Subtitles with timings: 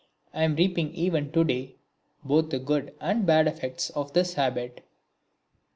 [0.33, 1.75] I am reaping even to day
[2.23, 4.83] both the good and bad effects of this habit.